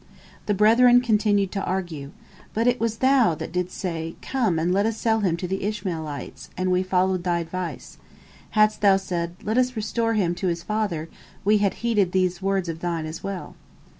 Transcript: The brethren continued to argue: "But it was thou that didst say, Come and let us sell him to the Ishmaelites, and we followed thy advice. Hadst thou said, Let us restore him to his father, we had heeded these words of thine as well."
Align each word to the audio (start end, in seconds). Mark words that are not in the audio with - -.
The 0.47 0.55
brethren 0.55 1.01
continued 1.01 1.51
to 1.51 1.63
argue: 1.63 2.09
"But 2.55 2.65
it 2.65 2.79
was 2.79 2.97
thou 3.05 3.35
that 3.35 3.51
didst 3.51 3.77
say, 3.77 4.15
Come 4.23 4.57
and 4.57 4.73
let 4.73 4.87
us 4.87 4.97
sell 4.97 5.19
him 5.19 5.37
to 5.37 5.47
the 5.47 5.61
Ishmaelites, 5.63 6.49
and 6.57 6.71
we 6.71 6.81
followed 6.81 7.23
thy 7.23 7.37
advice. 7.37 7.99
Hadst 8.57 8.81
thou 8.81 8.97
said, 8.97 9.35
Let 9.43 9.59
us 9.59 9.75
restore 9.75 10.15
him 10.15 10.33
to 10.41 10.47
his 10.47 10.63
father, 10.63 11.07
we 11.45 11.59
had 11.59 11.75
heeded 11.85 12.13
these 12.13 12.41
words 12.41 12.67
of 12.67 12.79
thine 12.79 13.05
as 13.05 13.23
well." 13.23 13.55